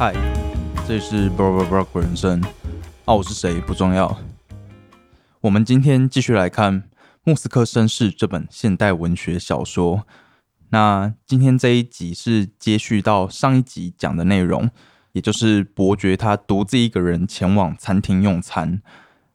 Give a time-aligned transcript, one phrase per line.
[0.00, 0.14] 嗨，
[0.88, 2.42] 这里是 b r o b r o b 人生
[3.04, 4.18] 啊，我是谁不重要。
[5.42, 6.80] 我们今天继续来看
[7.22, 10.06] 《莫斯科绅士》这本现代文学小说。
[10.70, 14.70] 那今天这一集是接续到上一集讲的内容，
[15.12, 18.80] 也就是伯爵他独自一个人前往餐厅用餐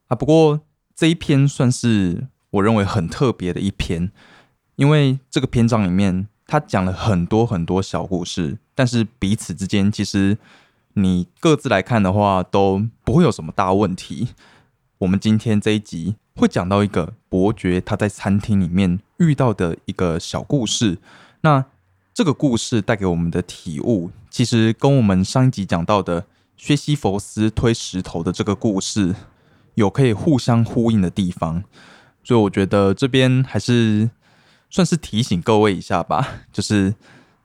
[0.08, 0.16] 啊。
[0.16, 0.62] 不过
[0.96, 4.12] 这一篇算是我认为很特别的一篇，
[4.78, 6.28] 因为这个篇章里面。
[6.48, 10.38] 他讲了很多很多小故事，但是彼此之间其实
[10.96, 14.30] 你各自来看的话都不会有什么大问题。
[14.98, 20.98] 我们今天这一集会讲到一个伯爵他在餐厅里面遇到的一个小故事。
[21.42, 21.66] 那
[22.14, 26.26] 这个故事带给我们的体悟，其实跟我们上一集讲到的
[26.58, 29.16] 薛西弗斯推石头的这个故事
[29.76, 31.64] 有可以互相呼应的地方。
[32.24, 34.10] 所以我觉得这边还是。
[34.68, 36.96] 算是提醒各位一下吧，就是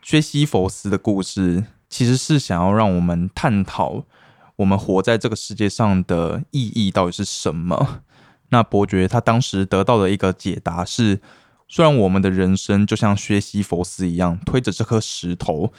[0.03, 4.05] 薛西弗斯的故事，其实是想要让我们探讨
[4.57, 8.03] 我们活在这个世界上的意义到底是什么。
[8.49, 11.21] 那伯爵他当时得到的一个解答是：
[11.69, 15.73] 虽然我们的人生就像薛西弗斯一样推着这颗石头，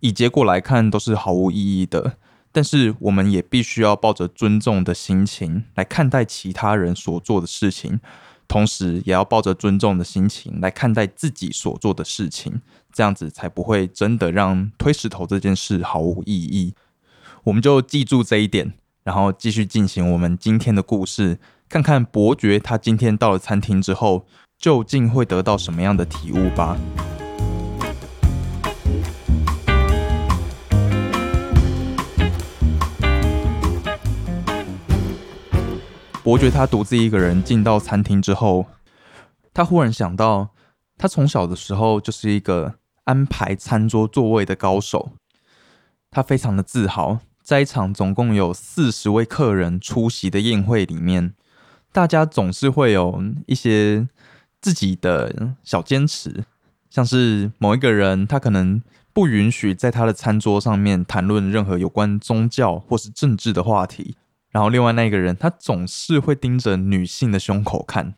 [0.00, 2.16] 以结果来看都是毫无意义的，
[2.52, 8.00] 但是我们也必须要抱着尊重的心情来看待其他人所做的事情。
[8.48, 12.62] 同时，也要抱着尊重的心情来看待自己所做的事情，
[12.96, 16.72] 这样子才不会真的让推石头这件事毫无意义。
[17.44, 18.72] 我们就记住这一点，
[19.04, 24.24] 然后继续进行我们今天的故事，看看伯爵他今天到了餐厅之后，
[24.56, 26.74] 究竟会得到什么样的体悟吧。
[36.24, 38.64] 伯爵他独自一个人进到餐厅之后，
[39.52, 40.48] 他忽然想到，
[40.96, 45.12] 他从小的时候就是一个安排餐桌座位的高手。
[46.10, 51.34] 他非常的自豪，在一场总共有四十位客人出席的宴会里面，
[51.90, 54.06] 大家总是会有一些
[54.60, 56.44] 自己的小坚持，
[56.88, 58.80] 像是某一个人他可能
[59.12, 64.16] 不允许在他的餐桌上面谈论任何有关宗教或是政治的话题。
[64.50, 68.14] 然后，另外那个人，他总是会盯着女性的胸口看，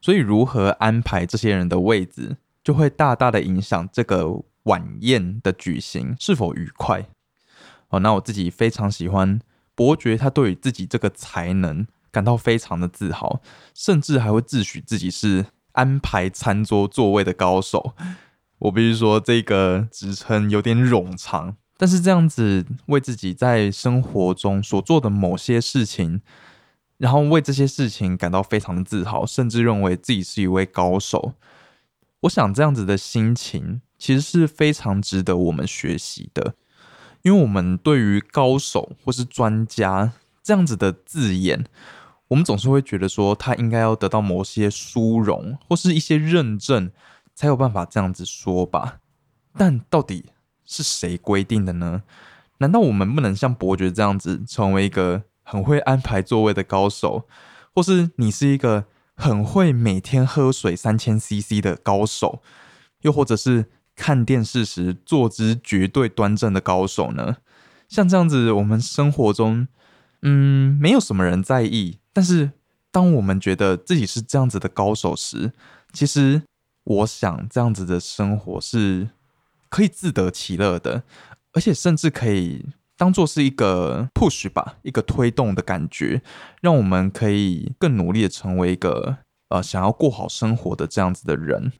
[0.00, 7.06] 所以如何安排这些人的位置，就会大大的影响这个晚宴的举行是否愉快。
[7.88, 9.40] 哦，那我自己非常喜欢
[9.74, 13.40] 伯爵，他对于自己这个才能感到非常的自豪，
[13.74, 17.94] 甚至还会自诩自己是安排餐桌座位的高手。
[18.58, 21.56] 我必须说，这个职称有点冗长。
[21.76, 26.20] 但是这样子为自己在生活中所做的某些事情，
[26.98, 31.34] 然后为这些事情感到非常的自豪，甚至认为自己是一位高手。
[32.22, 36.54] 我想这样子的心情其实是非常值得我们学习的，
[37.22, 40.12] 因为我们对于高手或是专家
[40.42, 41.64] 这样子的字眼，
[42.28, 46.90] 我们总是会觉得说他应该要得到某些殊荣或是一些认证，
[47.34, 48.98] 才有办法这样子说吧。
[49.56, 50.26] 但到底？
[50.64, 52.04] 是谁规定的呢？
[52.58, 57.28] 难道我们不能像伯爵这样子，成为一个很会安排座位的高手，
[57.74, 58.86] 或是你是一个
[59.22, 62.42] 很会每天喝水三千 CC 的高手，
[63.02, 67.36] 又或者是看电视时坐姿绝对端正的高手呢？
[67.88, 69.68] 像这样子，我们生活中，
[70.22, 72.00] 嗯，没有什么人在意。
[72.12, 72.50] 但是，
[72.90, 75.52] 当我们觉得自己是这样子的高手时，
[75.92, 76.42] 其实
[76.82, 79.10] 我想这样子的生活是。
[79.68, 81.02] 可以自得其乐的，
[81.54, 82.66] 而且甚至可以
[83.02, 86.22] 当做是一个 push 吧，一个推动的感觉，
[86.60, 89.16] 让我们可以更努力的成为一个
[89.48, 91.72] 呃想要过好生活的这样子的人。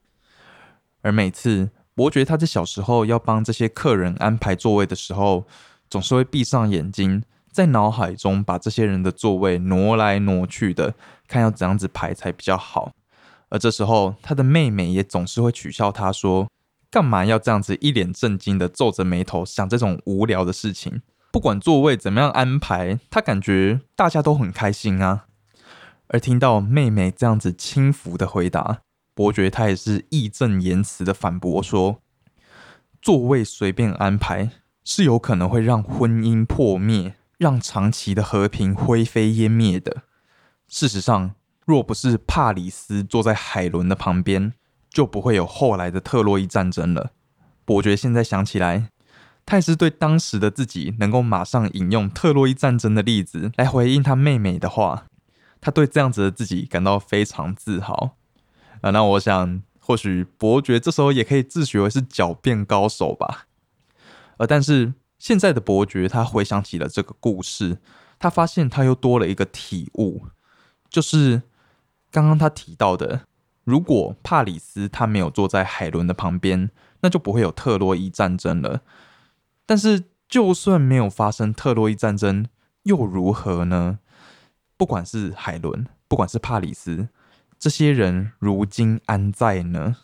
[1.02, 5.46] 而每次伯爵他在小时候要帮这些客人安排座位的时候，
[5.88, 7.22] 总是会闭上眼睛，
[7.52, 10.96] 在脑海中把这些人的座位挪来挪去的，
[11.28, 12.90] 看要怎样子排才比较好。
[13.50, 16.48] 而这时候，他的妹妹也总是会取笑他说。
[16.90, 21.00] 干嘛要这样子一脸正经的皱着眉头想这种无聊的事情？
[21.32, 25.24] 不管座位怎么样安排，他感觉大家都很开心啊。
[26.08, 28.82] 而听到妹妹这样子轻浮的回答，
[29.14, 32.02] 伯爵他也是义正言辞的反驳说
[33.02, 34.50] ：“座位随便安排
[34.84, 40.02] 是有可能会让婚姻破灭，让长期的和平灰飞烟灭的。
[40.68, 44.52] 事实上，若不是帕里斯坐在海伦的旁边。”
[44.92, 47.12] 就不会有后来的特洛伊战争了。
[47.64, 48.90] 伯爵现在想起来，
[49.44, 55.06] 泰斯对当时的自己能够马上引用特洛伊战争的例子来回应他妹妹的话，
[55.60, 58.16] 他对这样子的自己感到非常自豪
[58.80, 58.90] 啊。
[58.90, 63.46] 那我想，或许伯爵这时候也可以自诩为是狡辩高手吧。
[64.38, 67.78] 呃，但是现在的伯爵他回想起了这个故事，
[68.18, 70.26] 他发现他又多了一个体悟，
[70.88, 71.42] 就是
[72.10, 73.22] 刚刚他提到的，
[73.64, 78.82] 如果帕里斯他没有坐在海伦的旁边，那就不会有特洛伊战争了。
[79.64, 82.46] 但是，就算没有发生特洛伊战争，
[82.84, 83.98] 又如何呢？
[84.76, 87.08] 不管是海伦，不管是帕里斯，
[87.58, 89.96] 这些人如今安在呢？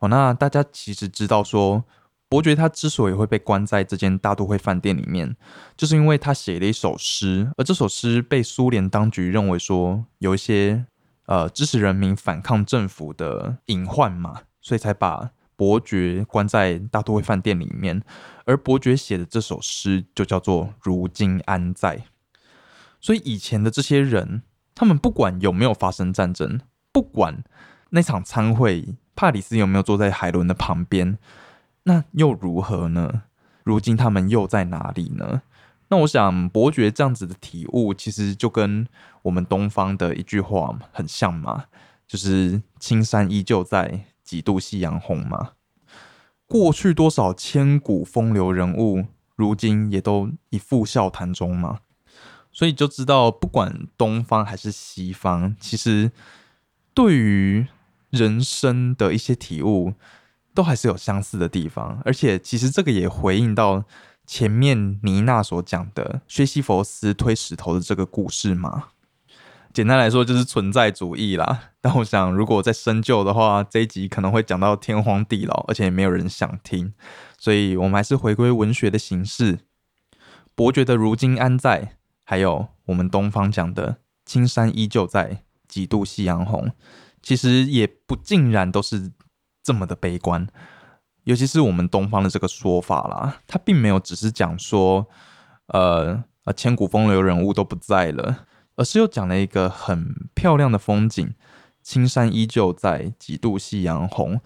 [0.00, 1.84] 哦，那大家其实知道说，
[2.28, 5.36] 伯爵他之所以会被关在这间大都会饭店里面，
[5.76, 10.84] 就是因为他写了一首诗，而这首诗被苏联当局认为说有一些
[11.24, 18.02] 呃支持人民反抗政府的隐患嘛，所以才把伯爵关在大都会饭店里面。
[18.44, 21.96] 而伯爵写的这首诗就叫做《如今安在》。
[23.00, 24.42] 所以以前的这些人，
[24.74, 26.60] 他们不管有没有发生战争，
[26.92, 27.42] 不管
[27.90, 28.96] 那场参会。
[29.18, 31.16] 帕里斯有没有坐在海伦的旁边？
[31.84, 33.22] 那又如何呢？
[33.64, 35.40] 如今他们又在哪里呢？
[35.88, 38.86] 那我想，伯爵这样子的体悟，其实就跟
[39.22, 41.64] 我们东方的一句话很像嘛，
[42.06, 45.52] 就是“青山依旧在，几度夕阳红”嘛。
[46.46, 51.78] 过去多少千古风流人物，如今也都一副笑谈中嘛。
[52.52, 56.10] 所以就知道，不管东方还是西方，其实
[56.94, 57.66] 对于
[58.10, 59.94] 人生的一些体悟，
[60.54, 63.84] 都还是有相似的地方，而且其实这个也回应到
[64.26, 68.88] 前面妮娜所讲的薛西佛斯推石头的这个故事嘛。
[69.76, 71.64] 简单来说就是存在主义啦。
[71.82, 76.94] 但我想，如果再深究的话，这一集可能会讲到天荒地老，而且也没有人想听，
[77.36, 79.58] 所以我们还是回归文学的形式。
[80.54, 86.72] 伯爵的如今安在，还有我们东方讲的青山依旧在，几度夕阳红。
[87.20, 89.12] 其实也不尽然都是
[89.62, 90.46] 这么的悲观，
[91.24, 95.06] 尤其是我们东方的这个说法啦，它并没有只是讲说，
[95.66, 98.46] 呃呃，千古风流人物都不在了，
[98.76, 101.34] 而是又讲了一个很漂亮的风景，
[101.82, 104.40] 青山依旧在，几度夕阳红，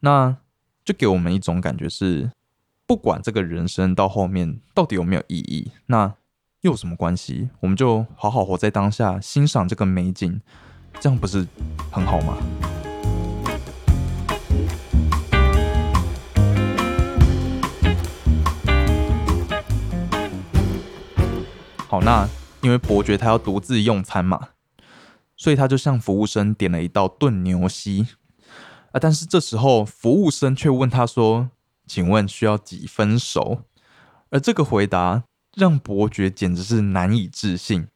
[0.00, 0.36] 那
[0.84, 2.30] 就给我们一种感觉是，
[2.86, 6.14] 不管这个人生到后面到底有没有意义，那
[6.60, 7.48] 又有什么关系？
[7.60, 10.40] 我们就好好活在当下，欣赏这个美景。
[11.00, 11.46] 这样不是
[11.90, 12.36] 很好吗？
[21.88, 22.28] 好，那
[22.62, 24.50] 因为伯爵他要独自用餐嘛，
[25.36, 28.08] 所以他就向服务生点了一道炖牛膝
[28.92, 29.00] 啊。
[29.00, 31.50] 但是这时候服务生却问他说
[31.86, 33.62] ：“请问需要几分熟？”
[34.30, 35.24] 而这个回答
[35.56, 37.88] 让伯爵简直是难以置信。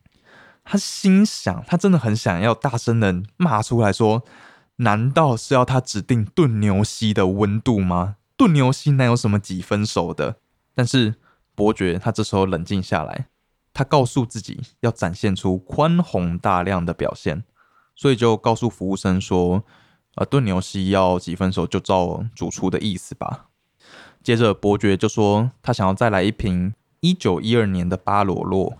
[0.64, 4.24] 他心想，他真的很想要大声的骂出来说
[4.76, 8.16] ：“难道是要他指定炖牛膝的温度吗？
[8.36, 10.36] 炖牛膝哪有什么几分熟的？”
[10.74, 11.16] 但是
[11.54, 13.26] 伯爵他这时候冷静下来，
[13.74, 17.44] 他告诉自己要展现出宽宏大量的表现，
[17.94, 19.64] 所以就告诉服务生说
[20.14, 23.48] ：“呃，炖牛膝要几分熟，就照主厨的意思吧。”
[24.22, 28.78] 接着伯爵就说：“他想要再来一瓶一九一二年的巴罗洛。”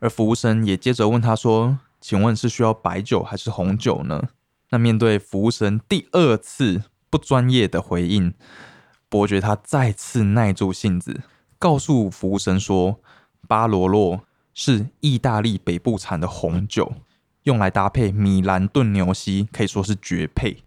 [0.00, 4.24] 而服务生也接着问他说：“请问是需要白酒还是红酒呢？”
[4.70, 8.34] 那面对服务生第二次不专业的回应，
[9.08, 11.22] 伯爵他再次耐住性子，
[11.58, 13.00] 告诉服务生说
[13.48, 14.20] ：“巴罗洛
[14.54, 16.92] 是意大利北部产的红酒，
[17.42, 20.62] 用来搭配米兰炖牛膝，可以说是绝配。”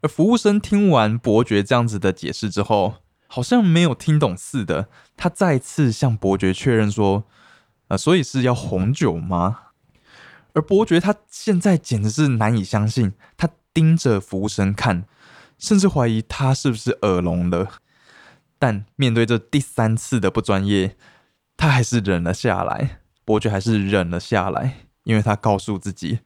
[0.00, 2.94] 而服务生听完伯爵这样子的解释之后，
[3.26, 7.24] 好像没有听懂似的，他再次向伯爵确认说。
[7.88, 9.60] 啊，所以是要红酒吗？
[10.52, 15.06] 而伯爵他现在简直是难以相信，他盯着服务生看，
[15.56, 17.80] 甚至怀疑他是不是耳聋了。
[18.58, 20.98] 但面对这第三次的不专业，
[21.58, 23.00] 他还是忍了下来。
[23.26, 26.20] 伯爵还是忍了下来，因为他告诉自己，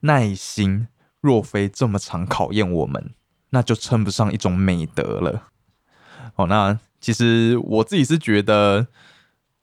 [0.00, 0.86] 耐心
[1.20, 3.12] 若非这么常考验我们，
[3.50, 5.48] 那就称不上一种美德了。
[6.36, 8.86] 哦，那其实我自己是觉得。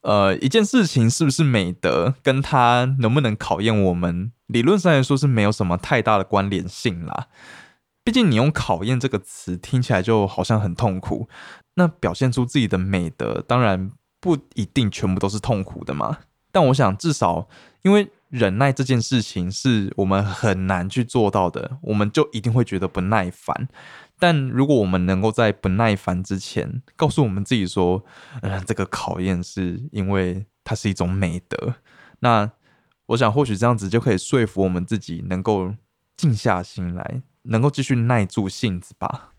[0.03, 7.27] 呃，一件事情是不是美德，跟它能不能考验我们，理论上来说是没有什么太大的关联性啦。
[8.03, 11.29] 毕竟你用“考验”这个词，听起来就好像很痛苦。
[11.75, 16.19] 那表现出自己的美德，当然不一定全部都是痛苦的嘛。
[16.53, 17.49] 但我想，至少
[17.81, 23.67] 因为忍耐这件事情是我们很难去做到的，我们就一定会觉得不耐烦。
[24.19, 28.05] 但如果我们能够在不耐烦之前告诉我们自己说，
[28.41, 31.75] 嗯，这个考验是因为它是一种美德，
[32.19, 32.51] 那
[33.07, 35.73] 我想或许这样子就可以说服我们自己能够
[36.15, 39.33] 静下心来，能够继续耐住性子吧。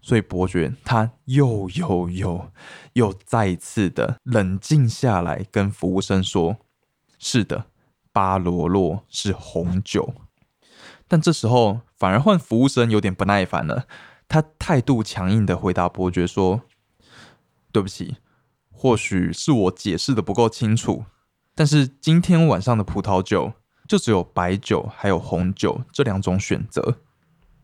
[0.00, 2.50] 所以伯爵他又又又
[2.94, 6.56] 又再次的冷静下来，跟服务生说
[7.18, 7.66] ：“是的，
[8.12, 10.14] 巴罗洛是红酒。”
[11.06, 13.86] 但这时候反而换服务生有点不耐烦了，
[14.28, 16.62] 他态度强硬的回答伯爵说
[17.72, 18.16] ：“对不起，
[18.70, 21.04] 或许是我解释的不够清楚，
[21.54, 23.52] 但是今天晚上的葡萄酒
[23.86, 26.98] 就只有白酒还有红酒这两种选择。”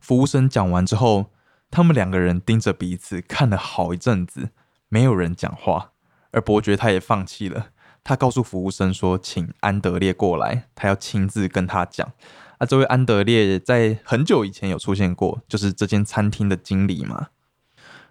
[0.01, 1.31] 服务生讲完之后。
[1.75, 4.51] 他们两个人盯着彼此看了好一阵子，
[4.89, 5.91] 没有人讲话。
[6.31, 7.71] 而伯爵他也放弃了，
[8.05, 12.13] 他告诉服务生说：“请安德烈过来，他要亲自跟他讲。”
[12.59, 17.31] 啊，这位安德烈在很久以前有出现过，就是这间餐厅的经理嘛。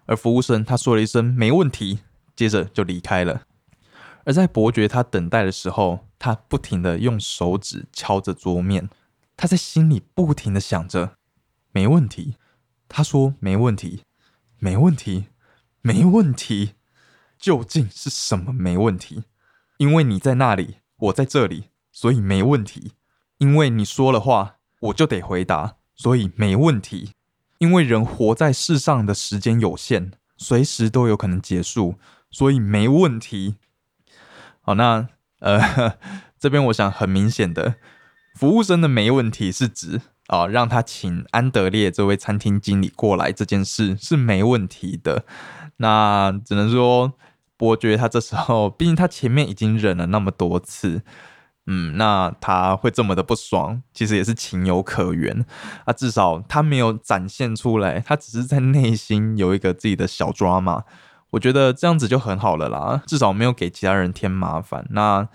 [0.04, 2.00] 而服务生他说了一声“没问题”，
[2.36, 3.44] 接着就离开了。
[4.24, 8.90] 而在伯爵他等待的时候，他不停的用手指敲着桌面，
[9.38, 11.12] 他在心里不停的想着
[11.72, 12.36] “没问题”。
[12.88, 14.02] 他说：“没问题，
[14.58, 15.26] 没问题，
[15.82, 16.74] 没问题。
[17.38, 19.24] 究竟是什么没问题？
[19.78, 22.92] 因为你在那里，我在这里，所以没问题。
[23.38, 27.12] 因为你说了话，我就得回答，所以没问题。
[27.58, 31.96] 因为人活在世上的时间有限，随时都有可能结束，
[32.30, 33.56] 所以没问题。
[34.60, 35.08] 好，那
[35.40, 35.98] 呃，
[36.38, 37.74] 这边我想很明显的，
[38.34, 45.26] 服务生的没问题是指。”啊，让他请安德烈这位餐厅经理过来这件事是没问题的。
[45.76, 47.12] 那只能说，
[47.58, 51.02] 伯爵他这时候，毕竟他前面已经忍了那么多次，
[51.66, 55.44] 嗯，那他会这么的不爽，其实也是情有可原
[55.84, 55.92] 啊。
[55.92, 60.84] 至少他没有展现出来，他只是在内心有一个自己的小抓嘛。
[61.32, 64.86] 我觉得这样子就很好了啦，至少没有给其他人添麻烦。
[64.90, 65.28] 那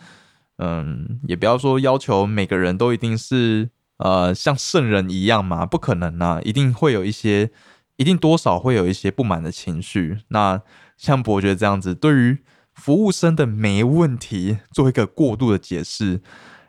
[0.58, 3.70] 嗯，也不要说要求每个人都一定是。
[4.00, 5.66] 呃，像圣人一样嘛？
[5.66, 7.52] 不可能呐，一定会有一些，
[7.98, 10.20] 一定多少会有一些不满的情绪。
[10.30, 10.62] 那
[10.98, 12.38] 像伯爵这样子，对于
[12.74, 16.22] 服务生的没问题做一个过度的解释，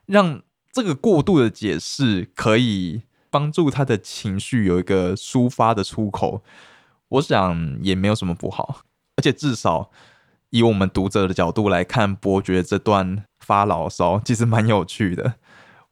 [0.07, 6.43] 让这个过度的解释可以帮助他的情绪有一个抒发的出口，
[7.09, 8.83] 我想也没有什么不好。
[9.17, 9.91] 而且至少
[10.51, 15.35] 以我们读者的角度来看，伯爵这段发牢骚其实蛮有趣的。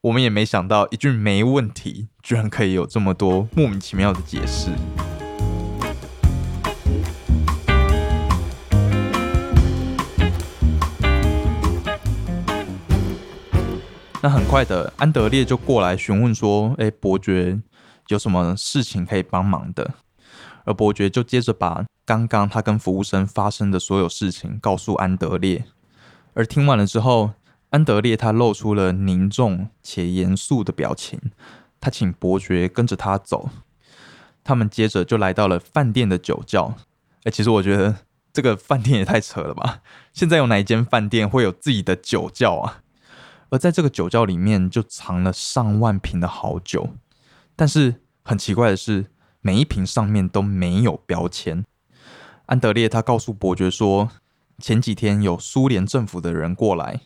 [0.08, 4.70] 我们也没想到一句没问题，居然可以有这么多莫名其妙的解释。
[14.22, 17.60] 那很快的，安德烈就过来询问说：“哎，伯爵
[18.06, 19.92] 有什么事情可以帮忙的？”
[20.64, 25.66] 而伯爵就接着把刚刚他跟服务生发生的所有事情告诉安德烈。
[26.32, 27.32] 而听完了之后，
[27.70, 31.20] 安德烈他露出了凝重且严肃的表情，
[31.78, 33.50] 他请伯爵跟着他走。
[34.42, 36.74] 他们接着就来到了饭店的酒窖。
[37.24, 37.96] 哎，其实我觉得
[38.32, 39.82] 这个饭店也太扯了吧！
[40.14, 42.80] 现在有哪一间饭店会有自己的酒窖啊？
[43.50, 46.94] 而在这个酒窖里面就藏了上万瓶的好酒，
[47.54, 49.06] 但是很奇怪的是，
[49.42, 51.64] 每一瓶上面都没有标签。
[52.46, 54.10] 安德烈他告诉伯爵说，
[54.58, 57.00] 前几天有苏联政府的人过来。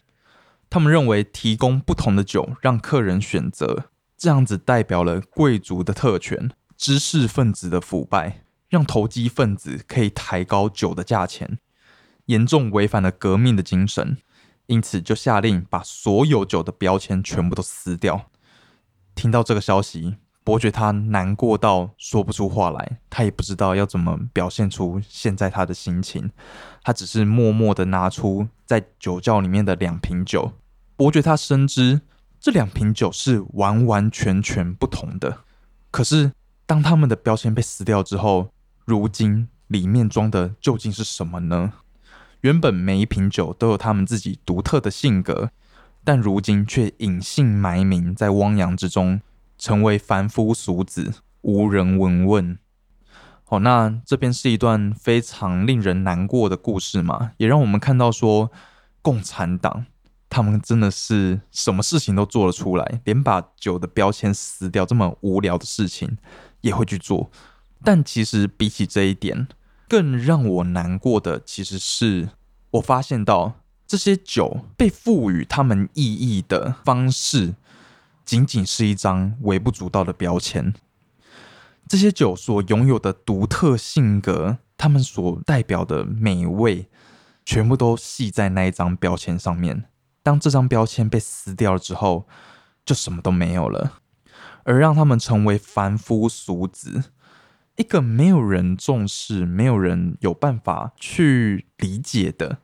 [0.73, 11.59] 他们认为提供不同的酒让客人选择，这样子代表了贵族的特权、知识分子的腐败，让投机分子可以抬高酒的价钱，
[12.25, 14.17] 严重违反了革命的精神。
[14.65, 18.31] 因此，就下令把所有酒的标签全部都撕掉。
[19.15, 26.31] 听到这个消息，伯爵他难过到说不出话来，他也不知道要怎么表现出现在他的心情。
[26.83, 30.51] 他只是默默的拿出在酒窖里面的两瓶酒。
[31.03, 32.01] 伯爵他深知
[32.39, 35.39] 这两瓶酒是完完全全不同的，
[35.91, 36.31] 可是
[36.65, 38.53] 当他们的标签被撕掉之后，
[38.85, 41.73] 如今里面装的究竟是什么呢？
[42.43, 45.51] 原本每一瓶酒都有他们自己独特的性格，
[46.05, 49.21] 但如今却隐姓埋名在汪洋之中，
[49.59, 52.57] 成为凡夫俗子，无人闻问。
[53.43, 58.53] 好，那这边是一段非常令人难过的故事嘛，也让我们看到说
[59.01, 59.87] 共产党。
[60.33, 66.17] 他们真的是什么事情都做了出来，连把酒的标签撕掉这么无聊的事情
[66.63, 67.31] 也会去做。
[67.85, 69.47] 但其实比起这一点，
[69.87, 72.31] 更让我难过的，其实是
[72.71, 77.55] 我发现到这些酒被赋予他们意义的方式，
[78.25, 80.73] 仅仅是一张微不足道的标签。
[81.87, 86.89] 这些酒所拥有的独特性格，他们所代表的美味，
[87.45, 89.85] 全部都系在那一张标签上面。
[90.23, 92.27] 当这张标签被撕掉了之后，
[92.85, 94.01] 就什么都没有了。
[94.65, 97.11] 而让他们成为凡夫俗子，
[97.77, 102.59] 一个没有人重视、没有人有办法去理解的，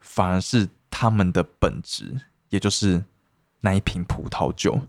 [0.00, 3.04] 反而是他们的本质，也就是
[3.60, 4.88] 那一瓶葡萄酒。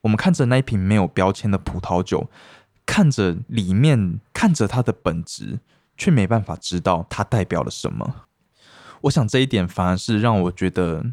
[0.00, 2.30] 我们看着那一瓶没有标签的葡萄酒，
[2.86, 5.58] 看着里面，看着它的本质，
[5.98, 8.26] 却没办法知道它代表了什么。
[9.02, 11.04] 我想这一点反而是让我觉得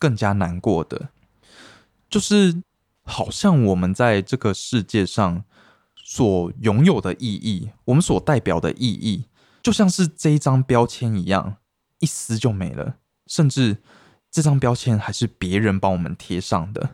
[0.00, 1.10] 更加难过的，
[2.08, 2.60] 就是
[3.04, 5.44] 好像我们在这个世界上。
[6.02, 9.26] 所拥有的意义，我们所代表的意义，
[9.62, 11.58] 就像是这一张标签一样，
[12.00, 12.96] 一撕就没了。
[13.28, 13.76] 甚至
[14.28, 16.90] 这张标签还是别人帮我们贴上的。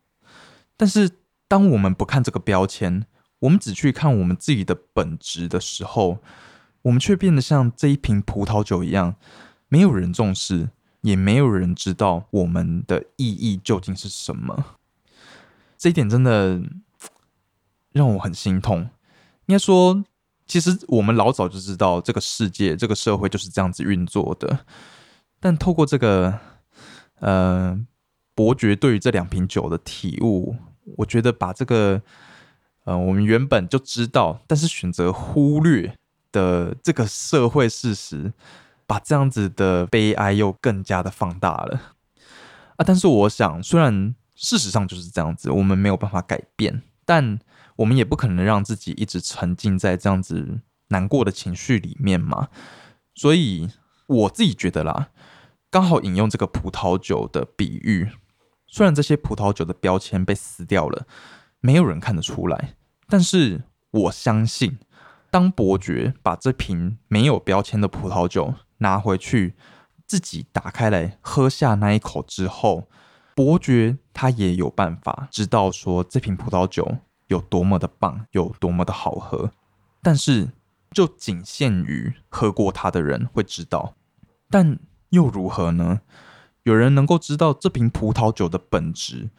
[0.77, 1.11] 但是，
[1.49, 3.07] 当我们不看这个标签，
[3.39, 6.19] 我们只去看我们自己的本质的时候，
[6.83, 9.17] 我们却变得像这一瓶葡萄酒一样，
[9.69, 10.69] 没有人重视，
[11.07, 14.77] 也没有人知道我们的意义究竟是什么。
[15.79, 16.61] 这一点真的
[17.93, 18.91] 让我很心痛。
[19.47, 20.05] 应该说，
[20.49, 24.67] 其实我们老早就知道这个世界、这个社会就是这样子运作的。
[25.39, 26.41] 但透过这个，
[27.21, 27.79] 呃，
[28.35, 30.57] 伯爵对于这两瓶酒的体悟，
[30.97, 32.03] 我觉得把这个，
[32.83, 35.97] 呃，我们原本就知道，但是选择忽略
[36.33, 38.33] 的这个社会事实，
[38.87, 41.95] 把这样子的悲哀又更加的放大了。
[42.77, 47.39] 啊，但是我想，虽然事实上就是这样子，我们没有办法改变，但。
[47.77, 52.49] 我们也不可能让自己一直沉浸在这样子难过的情绪里面嘛，
[53.15, 53.69] 所以
[54.07, 55.11] 我自己觉得啦，
[55.71, 58.09] 刚好引用这个葡萄酒的比喻，
[58.67, 61.07] 虽然这些葡萄酒的标签被撕掉了，
[61.61, 62.77] 没有人看得出来，
[63.09, 64.79] 但是我相信，
[65.31, 69.55] 当伯爵把这瓶没有标签的葡萄酒拿回去，
[70.07, 72.89] 自己打开来喝下那一口之后，
[73.35, 76.99] 伯爵他也有办法知道说这瓶葡萄酒。
[77.29, 79.51] 有多么的棒，有多么的好喝，
[80.01, 80.53] 但是
[80.93, 83.97] 就仅限于喝过它的人会知道。
[84.49, 86.03] 但又如何呢？
[86.63, 89.31] 有人能够知道这瓶葡萄酒的本质，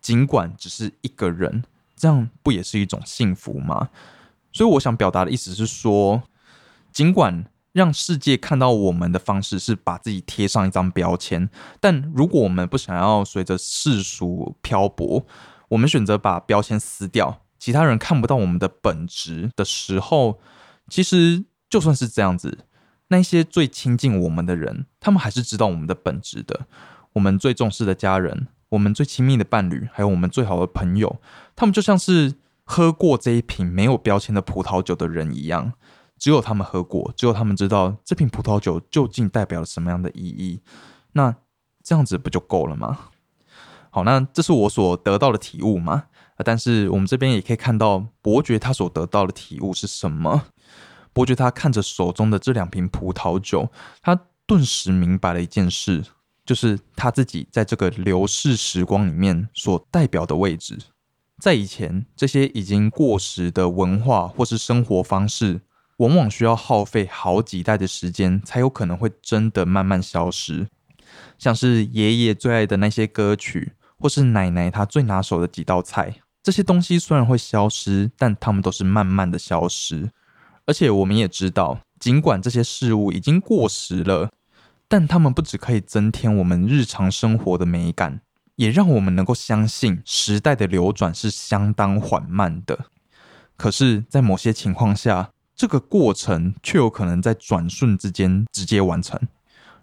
[0.00, 1.62] 尽管只是一个人，
[1.94, 3.90] 这样不也是一种幸福吗？
[4.52, 6.24] 所以我想表达的意思是说，
[6.90, 11.48] 尽管让世界看到我们的方式是把自己贴上一张标签，
[11.80, 15.26] 但如果我们不想要随着世俗漂泊。
[15.70, 20.40] 我们选择把标签撕掉，其他人看不到我们的本质的时候，
[20.88, 22.66] 其实就算是这样子，
[23.06, 26.66] 那些最亲近我们的人，他们还是知道我们的本质的。
[27.12, 31.20] 我们最重视的家人，我们最亲密的伴侣，还有我们最好的朋友，
[31.54, 35.74] 他们就像是喝过这一瓶没有标签的葡萄酒的人一样，
[36.20, 40.60] 只有他们喝过，只有他们知道这瓶葡萄酒究竟代表了什么样的意义。
[41.14, 41.34] 那
[41.82, 43.06] 这样子不就够了吗？
[43.90, 46.04] 好，那这是我所得到的体悟嘛？
[46.44, 50.44] 但是我们这边也可以看到伯爵他所得到的体悟是什么？
[51.12, 56.04] 伯爵他看着手中的这两瓶葡萄酒，他顿时明白了一件事，
[56.44, 60.78] 就是他自己在这个流逝时光里面所代表的位置。
[61.38, 65.62] 在以前，这些已经过时的文化或是生活方式，
[66.00, 70.68] 往往需要耗费好几代的时间，才有可能会真的慢慢消失。
[71.38, 73.72] 像是爷爷最爱的那些歌曲。
[74.02, 80.10] 或是奶奶她最拿手的几道菜，这些东西虽然会消失，但它们都是慢慢的消失。
[80.64, 84.30] 而且我们也知道，尽管这些事物已经过时了，
[84.88, 88.22] 但它们不只可以增添我们日常生活的美感，
[88.56, 92.86] 也让我们能够相信时代的流转是相当缓慢的。
[93.58, 99.20] 可是，在某些情况下，这个过程却有可能在转瞬之间直接完成。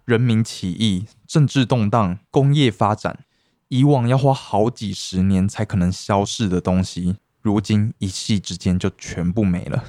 [0.04, 3.20] 人民起义、政治动荡、工业发展。
[3.68, 9.84] 以往要花好几十年才可能消逝的东西，如今一夕之间就全部没了。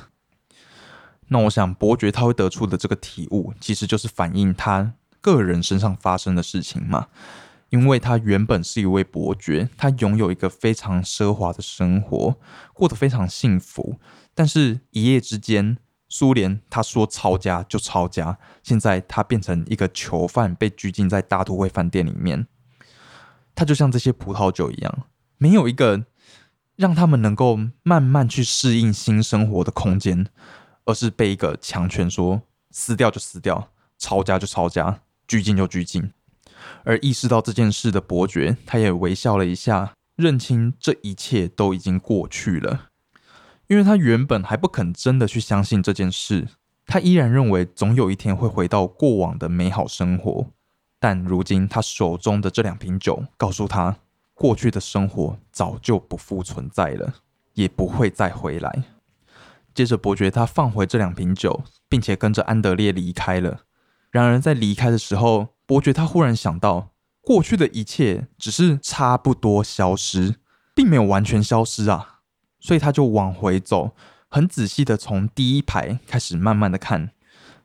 [1.30, 7.08] 那我想，伯爵他会得出的这个体悟，其实就是反映他个人身上发生的事情嘛。
[7.72, 12.36] 因为他原本是一位伯爵，他拥有一个非常奢华的生活，
[12.74, 14.00] 过得非常幸福。
[14.34, 22.48] 但是，一夜之间，苏联他说抄家就抄家，现在他变成一个囚犯，被拘禁在大都会饭店里面。
[23.54, 25.04] 他就像这些葡萄酒一样，
[25.38, 26.06] 没有一个
[26.78, 30.28] 让他们能够慢慢去适应新生活的空间，
[30.86, 36.12] 而是被一个强权说撕掉就撕掉，抄家就抄家，拘禁就拘禁。
[36.86, 42.90] 而意识到这件事的伯爵，他也微笑了一下，认清这一切都已经过去了。
[43.70, 46.48] 因为他原本还不肯真的去相信这件事，
[46.88, 50.48] 他依然认为总有一天会回到过往的美好生活。
[51.00, 53.98] 但如今，他手中的这两瓶酒告诉他，
[54.34, 57.14] 过去的生活早就不复存在了，
[57.54, 58.86] 也不会再回来。
[59.76, 63.62] 接着，伯爵他放回这两瓶酒，并且跟着安德烈离开了。
[64.10, 66.90] 然而，在离开的时候，伯爵他忽然想到，
[67.22, 70.38] 过去的一切只是差不多消失，
[70.74, 72.19] 并没有完全消失啊。
[72.60, 73.92] 所以他就往回走，
[74.30, 77.12] 很仔细的从第一排开始慢慢的看。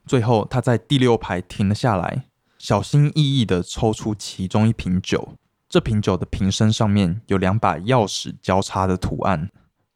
[0.05, 2.25] 最后，他在第六排停了下来，
[2.57, 5.33] 小心翼翼的抽出其中一瓶酒。
[5.67, 9.49] 这瓶酒的瓶身上面有两把钥匙交叉的图案。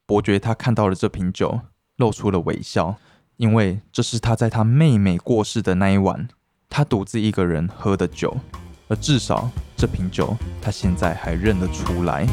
[0.05, 1.61] 伯爵他看到了这瓶酒，
[1.97, 2.95] 露出了微笑，
[3.37, 6.27] 因为这是他在他妹妹过世的那一晚，
[6.67, 8.35] 他独自一个人喝的酒。
[8.87, 12.27] 而至少这瓶酒，他现在还认得出来。